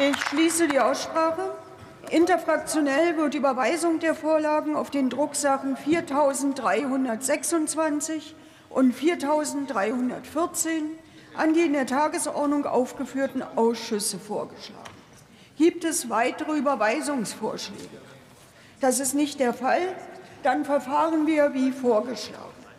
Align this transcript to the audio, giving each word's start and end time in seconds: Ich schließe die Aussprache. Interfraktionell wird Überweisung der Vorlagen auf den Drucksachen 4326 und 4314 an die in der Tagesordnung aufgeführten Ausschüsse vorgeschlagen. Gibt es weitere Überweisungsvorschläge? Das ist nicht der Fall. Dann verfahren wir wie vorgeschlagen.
Ich 0.00 0.16
schließe 0.16 0.66
die 0.66 0.80
Aussprache. 0.80 1.52
Interfraktionell 2.10 3.18
wird 3.18 3.34
Überweisung 3.34 3.98
der 3.98 4.14
Vorlagen 4.14 4.74
auf 4.74 4.88
den 4.88 5.10
Drucksachen 5.10 5.76
4326 5.76 8.34
und 8.70 8.98
4314 8.98 10.92
an 11.36 11.52
die 11.52 11.60
in 11.60 11.74
der 11.74 11.86
Tagesordnung 11.86 12.64
aufgeführten 12.64 13.42
Ausschüsse 13.42 14.18
vorgeschlagen. 14.18 14.80
Gibt 15.58 15.84
es 15.84 16.08
weitere 16.08 16.56
Überweisungsvorschläge? 16.56 18.00
Das 18.80 19.00
ist 19.00 19.14
nicht 19.14 19.38
der 19.38 19.52
Fall. 19.52 19.82
Dann 20.42 20.64
verfahren 20.64 21.26
wir 21.26 21.52
wie 21.52 21.72
vorgeschlagen. 21.72 22.60